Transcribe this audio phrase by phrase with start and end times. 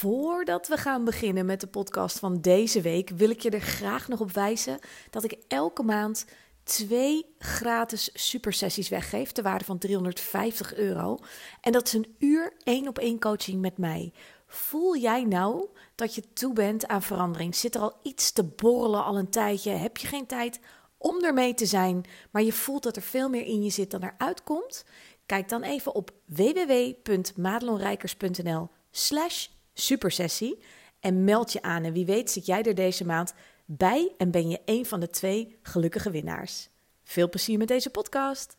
[0.00, 4.08] Voordat we gaan beginnen met de podcast van deze week, wil ik je er graag
[4.08, 4.78] nog op wijzen
[5.10, 6.24] dat ik elke maand
[6.62, 11.18] twee gratis supersessies weggeef, ter waarde van 350 euro.
[11.60, 14.12] En dat is een uur één op één coaching met mij.
[14.46, 17.54] Voel jij nou dat je toe bent aan verandering?
[17.54, 19.70] Zit er al iets te borrelen al een tijdje?
[19.70, 20.60] Heb je geen tijd
[20.98, 24.02] om ermee te zijn, maar je voelt dat er veel meer in je zit dan
[24.02, 24.84] eruit komt?
[25.26, 30.58] Kijk dan even op www.madelonrijkers.nl slash supersessie
[31.00, 31.84] en meld je aan.
[31.84, 33.34] En wie weet zit jij er deze maand
[33.64, 36.68] bij en ben je een van de twee gelukkige winnaars.
[37.04, 38.56] Veel plezier met deze podcast.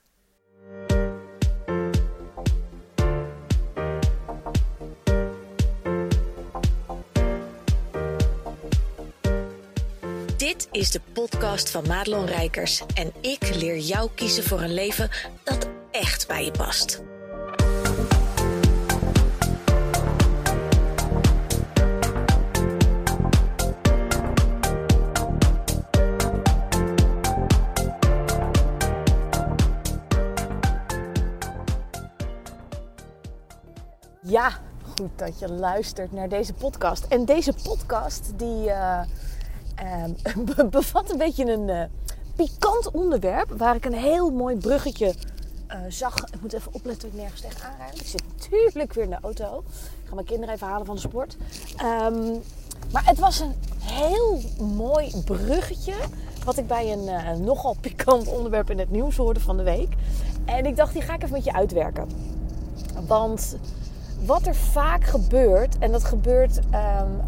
[10.38, 15.10] Dit is de podcast van Madelon Rijkers en ik leer jou kiezen voor een leven
[15.44, 17.11] dat echt bij je past.
[35.16, 37.05] Dat je luistert naar deze podcast.
[37.07, 39.02] En deze podcast die uh,
[39.84, 41.84] uh, bevat een beetje een uh,
[42.35, 45.13] pikant onderwerp waar ik een heel mooi bruggetje
[45.88, 46.18] zag.
[46.18, 47.99] Ik moet even opletten dat ik nergens tegen aanrijd.
[47.99, 49.63] Ik zit natuurlijk weer in de auto.
[50.04, 51.38] Ik ga mijn kinderen even halen van de sport.
[51.84, 52.41] Um,
[52.91, 54.41] maar het was een heel
[54.76, 55.94] mooi bruggetje.
[56.46, 59.94] Wat ik bij een nogal pikant onderwerp in het nieuws hoorde van de week.
[60.46, 62.07] En ik dacht, die ga ik even met je uitwerken.
[63.07, 63.55] Want
[64.25, 66.59] wat er vaak gebeurt, en dat gebeurt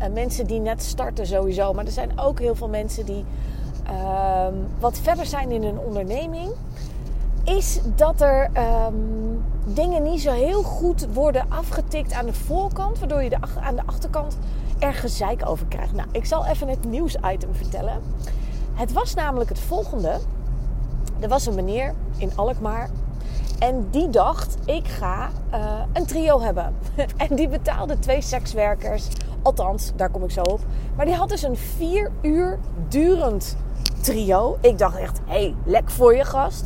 [0.02, 3.26] um, mensen die net starten sowieso, maar er zijn ook heel veel mensen die
[4.48, 6.52] um, wat verder zijn in hun onderneming,
[7.44, 8.50] is dat er
[8.88, 13.76] um, dingen niet zo heel goed worden afgetikt aan de voorkant, waardoor je de, aan
[13.76, 14.38] de achterkant
[14.80, 15.94] er gezeik over krijgt.
[15.94, 18.02] Nou, ik zal even het nieuwsitem vertellen.
[18.74, 20.18] Het was namelijk het volgende.
[21.20, 22.90] Er was een meneer in Alkmaar
[23.64, 26.76] en die dacht, ik ga uh, een trio hebben.
[27.28, 29.08] en die betaalde twee sekswerkers.
[29.42, 30.60] Althans, daar kom ik zo op.
[30.96, 33.58] Maar die had dus een vier uur durend
[34.02, 34.58] trio.
[34.62, 36.66] Ik dacht echt, hé, hey, lek voor je gast.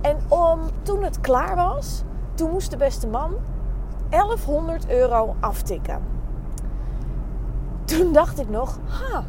[0.00, 2.02] En om, toen het klaar was,
[2.34, 3.34] toen moest de beste man
[4.10, 6.02] 1100 euro aftikken.
[7.84, 9.24] Toen dacht ik nog, ha,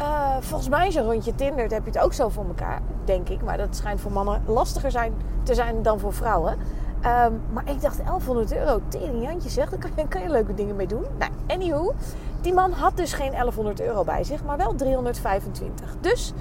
[0.00, 3.42] uh, volgens mij zo'n rondje Tinder heb je het ook zo voor elkaar, denk ik.
[3.42, 6.52] Maar dat schijnt voor mannen lastiger zijn, te zijn dan voor vrouwen.
[6.52, 10.54] Um, maar ik dacht 1100 euro, tering Jantje zeg, daar kan je, kan je leuke
[10.54, 11.04] dingen mee doen.
[11.18, 11.94] Nou, anywho,
[12.40, 15.96] die man had dus geen 1100 euro bij zich, maar wel 325.
[16.00, 16.32] Dus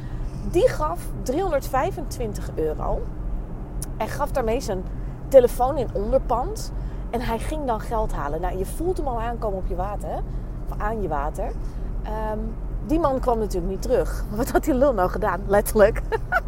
[0.51, 3.01] die gaf 325 euro
[3.97, 4.83] en gaf daarmee zijn
[5.27, 6.71] telefoon in onderpand.
[7.09, 8.41] En hij ging dan geld halen.
[8.41, 10.21] Nou, je voelt hem al aankomen op je water,
[10.69, 11.51] of aan je water.
[12.31, 12.55] Um,
[12.85, 14.25] die man kwam natuurlijk niet terug.
[14.29, 15.41] Wat had die lul nou gedaan?
[15.47, 16.01] Letterlijk.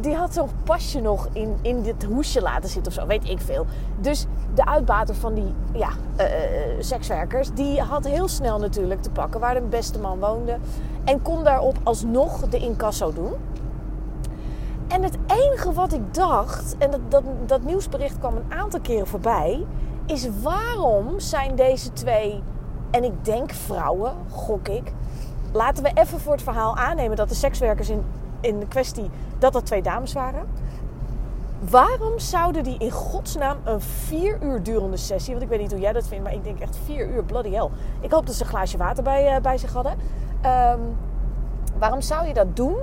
[0.00, 3.40] Die had zo'n pasje nog in, in dit hoesje laten zitten of zo, weet ik
[3.40, 3.66] veel.
[4.00, 5.88] Dus de uitbater van die ja,
[6.20, 6.26] uh,
[6.78, 10.58] sekswerkers, die had heel snel natuurlijk te pakken waar de beste man woonde.
[11.04, 13.32] En kon daarop alsnog de incasso doen.
[14.88, 19.06] En het enige wat ik dacht, en dat, dat, dat nieuwsbericht kwam een aantal keren
[19.06, 19.66] voorbij,
[20.06, 22.42] is waarom zijn deze twee,
[22.90, 24.92] en ik denk vrouwen, gok ik,
[25.52, 28.04] laten we even voor het verhaal aannemen dat de sekswerkers in,
[28.40, 30.46] in de kwestie dat dat twee dames waren.
[31.70, 35.80] Waarom zouden die in godsnaam een vier uur durende sessie, want ik weet niet hoe
[35.80, 37.68] jij dat vindt, maar ik denk echt vier uur, bloody hell.
[38.00, 39.92] Ik hoop dat ze een glaasje water bij, uh, bij zich hadden.
[40.72, 40.96] Um,
[41.78, 42.76] waarom zou je dat doen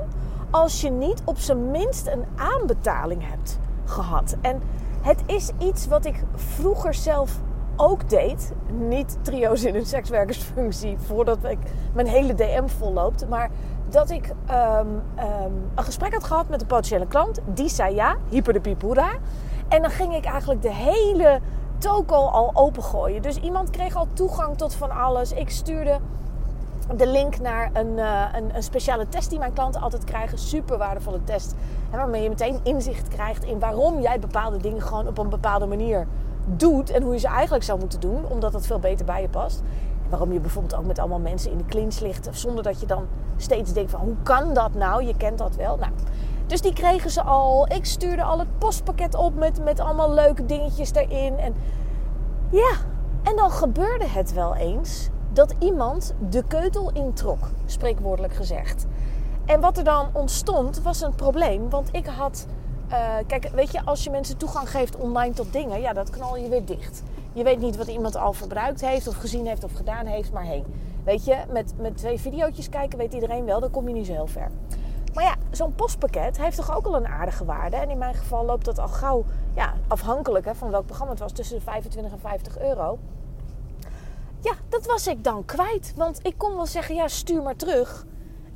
[0.49, 4.35] als je niet op zijn minst een aanbetaling hebt gehad?
[4.41, 4.61] En
[5.01, 7.39] het is iets wat ik vroeger zelf
[7.75, 8.51] ook deed.
[8.71, 11.57] Niet trio's in een sekswerkersfunctie voordat ik
[11.93, 13.29] mijn hele DM volloopt.
[13.29, 13.49] Maar
[13.89, 17.39] dat ik um, um, een gesprek had gehad met een potentiële klant.
[17.45, 19.11] Die zei ja, hyper de pipura.
[19.67, 21.39] En dan ging ik eigenlijk de hele
[21.77, 23.21] toko al opengooien.
[23.21, 25.31] Dus iemand kreeg al toegang tot van alles.
[25.31, 25.99] Ik stuurde
[26.95, 30.37] de link naar een, uh, een, een, speciale test die mijn klanten altijd krijgen.
[30.37, 31.55] Super waardevolle test.
[31.91, 36.07] Waarmee je meteen inzicht krijgt in waarom jij bepaalde dingen gewoon op een bepaalde manier
[36.45, 39.29] doet en hoe je ze eigenlijk zou moeten doen, omdat dat veel beter bij je
[39.29, 39.61] past.
[40.09, 43.07] Waarom je bijvoorbeeld ook met allemaal mensen in de clinch ligt, zonder dat je dan
[43.37, 45.03] steeds denkt van hoe kan dat nou?
[45.03, 45.77] Je kent dat wel.
[45.77, 45.91] Nou,
[46.47, 47.71] dus die kregen ze al.
[47.71, 51.37] Ik stuurde al het postpakket op met, met allemaal leuke dingetjes erin.
[51.37, 51.55] En
[52.49, 52.71] ja,
[53.23, 58.85] en dan gebeurde het wel eens dat iemand de keutel introk, spreekwoordelijk gezegd.
[59.45, 62.47] En wat er dan ontstond was een probleem, want ik had
[62.93, 66.37] uh, kijk, weet je, als je mensen toegang geeft online tot dingen, ja, dat knal
[66.37, 67.03] je weer dicht.
[67.33, 70.31] Je weet niet wat iemand al verbruikt heeft of gezien heeft of gedaan heeft.
[70.31, 70.63] Maar hey,
[71.03, 74.11] weet je, met, met twee video's kijken weet iedereen wel, dan kom je niet zo
[74.11, 74.51] heel ver.
[75.13, 77.75] Maar ja, zo'n postpakket heeft toch ook al een aardige waarde.
[77.75, 79.25] En in mijn geval loopt dat al gauw,
[79.55, 82.99] ja, afhankelijk hè, van welk programma het was, tussen de 25 en 50 euro.
[84.39, 85.93] Ja, dat was ik dan kwijt.
[85.95, 88.05] Want ik kon wel zeggen, ja, stuur maar terug.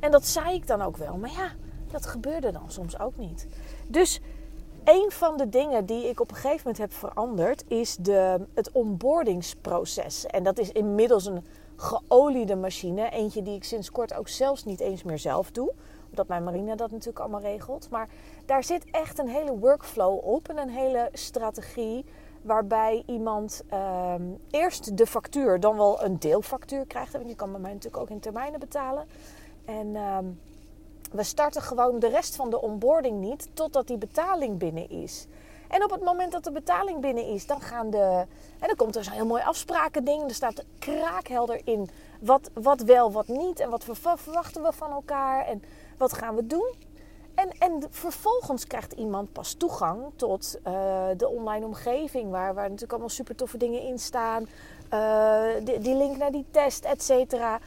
[0.00, 1.16] En dat zei ik dan ook wel.
[1.16, 1.52] Maar ja,
[1.90, 3.46] dat gebeurde dan soms ook niet.
[3.88, 4.20] Dus
[4.84, 8.72] een van de dingen die ik op een gegeven moment heb veranderd is de, het
[8.72, 10.26] onboardingsproces.
[10.26, 11.44] En dat is inmiddels een
[11.76, 13.10] geoliede machine.
[13.10, 15.72] Eentje die ik sinds kort ook zelfs niet eens meer zelf doe.
[16.10, 17.90] Omdat mijn marine dat natuurlijk allemaal regelt.
[17.90, 18.08] Maar
[18.46, 22.04] daar zit echt een hele workflow op en een hele strategie.
[22.42, 27.12] Waarbij iemand ehm, eerst de factuur, dan wel een deelfactuur krijgt.
[27.12, 29.06] Want je kan bij mij natuurlijk ook in termijnen betalen.
[29.64, 30.24] En ehm,
[31.10, 35.26] we starten gewoon de rest van de onboarding niet totdat die betaling binnen is.
[35.68, 38.26] En op het moment dat de betaling binnen is, dan gaan de.
[38.58, 40.22] En dan komt er zo'n heel mooi afspraken ding.
[40.22, 41.90] Er staat kraakhelder in
[42.20, 43.60] wat, wat wel, wat niet.
[43.60, 45.46] En wat verwachten we van elkaar.
[45.46, 45.62] En
[45.98, 46.74] wat gaan we doen.
[47.34, 50.72] En, en vervolgens krijgt iemand pas toegang tot uh,
[51.16, 52.30] de online omgeving.
[52.30, 54.48] Waar, waar natuurlijk allemaal super toffe dingen in staan.
[54.94, 57.60] Uh, die, die, link naar die test, et cetera.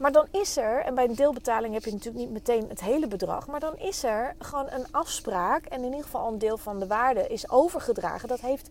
[0.00, 3.08] Maar dan is er, en bij een deelbetaling heb je natuurlijk niet meteen het hele
[3.08, 6.78] bedrag, maar dan is er gewoon een afspraak en in ieder geval een deel van
[6.78, 8.28] de waarde is overgedragen.
[8.28, 8.70] Dat heeft,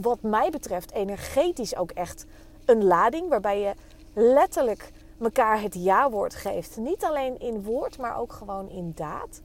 [0.00, 2.26] wat mij betreft, energetisch ook echt
[2.64, 3.74] een lading waarbij je
[4.12, 4.90] letterlijk
[5.20, 6.76] elkaar het ja-woord geeft.
[6.76, 9.40] Niet alleen in woord, maar ook gewoon in daad.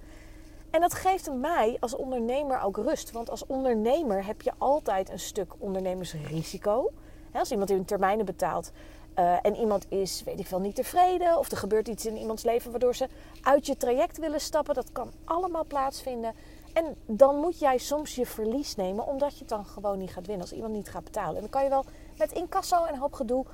[0.70, 3.12] En dat geeft mij als ondernemer ook rust.
[3.12, 6.92] Want als ondernemer heb je altijd een stuk ondernemersrisico.
[7.34, 8.72] Als iemand in termijnen betaalt,
[9.16, 11.38] uh, en iemand is, weet ik veel, niet tevreden.
[11.38, 13.08] Of er gebeurt iets in iemands leven waardoor ze
[13.42, 14.75] uit je traject willen stappen.
[14.75, 16.34] Dat kan allemaal plaatsvinden.
[16.74, 20.25] En dan moet jij soms je verlies nemen, omdat je het dan gewoon niet gaat
[20.25, 20.46] winnen.
[20.46, 21.36] Als iemand niet gaat betalen.
[21.36, 21.86] En dan kan je wel
[22.18, 23.46] met incasso en een hoop gedoe.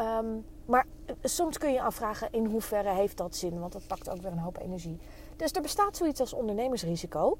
[0.00, 0.86] Um, maar
[1.22, 3.60] soms kun je afvragen in hoeverre heeft dat zin.
[3.60, 4.98] Want dat pakt ook weer een hoop energie.
[5.36, 7.38] Dus er bestaat zoiets als ondernemersrisico.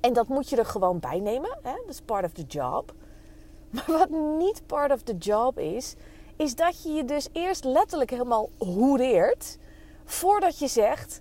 [0.00, 1.58] En dat moet je er gewoon bij nemen.
[1.62, 2.92] Dat is part of the job.
[3.70, 5.94] Maar wat niet part of the job is,
[6.36, 9.58] is dat je je dus eerst letterlijk helemaal hoereert
[10.04, 11.20] voordat je zegt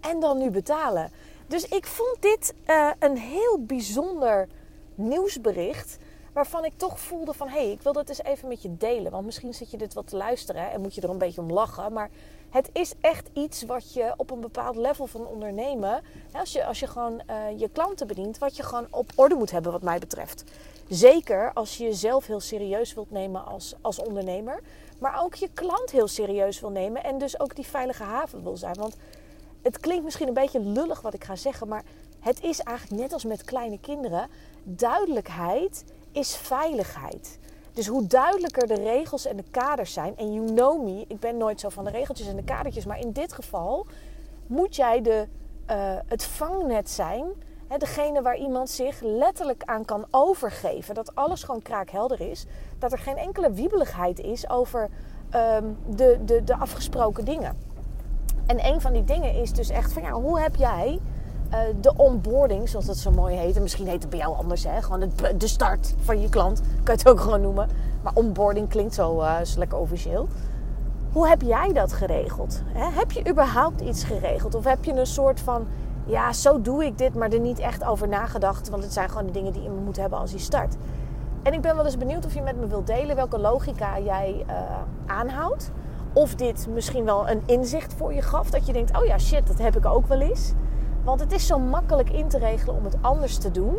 [0.00, 1.10] en dan nu betalen.
[1.46, 4.48] Dus ik vond dit uh, een heel bijzonder
[4.94, 5.98] nieuwsbericht.
[6.32, 9.12] Waarvan ik toch voelde van hé, hey, ik wil dat eens even met je delen.
[9.12, 11.52] Want misschien zit je dit wat te luisteren en moet je er een beetje om
[11.52, 11.92] lachen.
[11.92, 12.10] Maar
[12.50, 16.02] het is echt iets wat je op een bepaald level van ondernemen.
[16.32, 19.50] Als je, als je gewoon uh, je klanten bedient, wat je gewoon op orde moet
[19.50, 20.44] hebben, wat mij betreft.
[20.88, 24.60] Zeker als je jezelf heel serieus wilt nemen als, als ondernemer.
[24.98, 27.04] Maar ook je klant heel serieus wil nemen.
[27.04, 28.74] En dus ook die veilige haven wil zijn.
[28.74, 28.96] Want
[29.62, 31.68] het klinkt misschien een beetje lullig wat ik ga zeggen.
[31.68, 31.82] Maar
[32.20, 34.28] het is eigenlijk net als met kleine kinderen.
[34.62, 37.38] Duidelijkheid is veiligheid.
[37.76, 40.16] Dus hoe duidelijker de regels en de kaders zijn.
[40.16, 42.86] En you know me, ik ben nooit zo van de regeltjes en de kadertjes.
[42.86, 43.86] Maar in dit geval
[44.46, 45.26] moet jij de,
[45.70, 45.76] uh,
[46.06, 47.24] het vangnet zijn
[47.78, 50.94] degene waar iemand zich letterlijk aan kan overgeven.
[50.94, 52.46] Dat alles gewoon kraakhelder is.
[52.78, 54.90] Dat er geen enkele wiebeligheid is over
[55.30, 57.58] ehm, de, de, de afgesproken dingen.
[58.46, 61.00] En een van die dingen is dus echt van ja, hoe heb jij
[61.50, 63.56] uh, de onboarding, zoals dat zo mooi heet.
[63.56, 64.82] En misschien heet het bij jou anders, hè?
[64.82, 66.60] Gewoon de, start van je klant.
[66.84, 67.68] Kan je het ook gewoon noemen.
[68.02, 70.28] Maar onboarding klinkt zo, uh, zo lekker officieel.
[71.12, 72.62] Hoe heb jij dat geregeld?
[72.72, 74.54] Heb je überhaupt iets geregeld?
[74.54, 75.66] Of heb je een soort van
[76.06, 78.68] ja, zo doe ik dit, maar er niet echt over nagedacht.
[78.68, 80.76] Want het zijn gewoon de dingen die je moet hebben als je start.
[81.42, 84.44] En ik ben wel eens benieuwd of je met me wilt delen welke logica jij
[84.48, 84.54] uh,
[85.06, 85.70] aanhoudt.
[86.12, 88.50] Of dit misschien wel een inzicht voor je gaf.
[88.50, 90.52] Dat je denkt, oh ja, shit, dat heb ik ook wel eens.
[91.06, 93.76] Want het is zo makkelijk in te regelen om het anders te doen.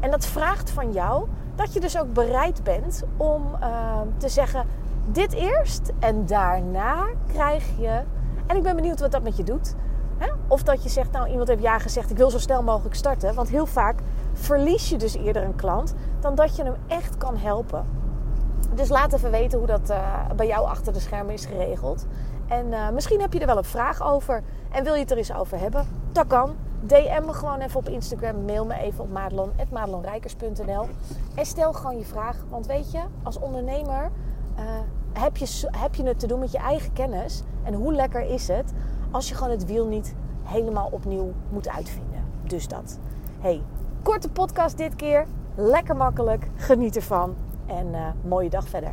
[0.00, 4.66] En dat vraagt van jou dat je dus ook bereid bent om uh, te zeggen:
[5.06, 8.02] dit eerst en daarna krijg je.
[8.46, 9.74] En ik ben benieuwd wat dat met je doet.
[10.48, 13.34] Of dat je zegt, nou iemand heeft ja gezegd, ik wil zo snel mogelijk starten.
[13.34, 13.98] Want heel vaak
[14.32, 17.86] verlies je dus eerder een klant dan dat je hem echt kan helpen.
[18.74, 22.06] Dus laat even weten hoe dat uh, bij jou achter de schermen is geregeld.
[22.48, 25.16] En uh, misschien heb je er wel een vraag over en wil je het er
[25.16, 25.99] eens over hebben.
[26.12, 26.56] Dat kan.
[26.80, 28.44] DM me gewoon even op Instagram.
[28.44, 30.86] Mail me even op madelon.madelonrijkers.nl
[31.34, 32.44] En stel gewoon je vraag.
[32.48, 34.10] Want weet je, als ondernemer
[34.58, 34.64] uh,
[35.12, 37.42] heb, je, heb je het te doen met je eigen kennis.
[37.62, 38.72] En hoe lekker is het
[39.10, 42.24] als je gewoon het wiel niet helemaal opnieuw moet uitvinden.
[42.42, 42.98] Dus dat.
[43.40, 43.62] Hey,
[44.02, 45.26] korte podcast dit keer.
[45.54, 46.50] Lekker makkelijk.
[46.56, 47.34] Geniet ervan.
[47.66, 48.92] En uh, mooie dag verder.